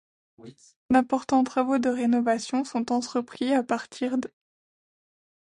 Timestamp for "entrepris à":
2.91-3.61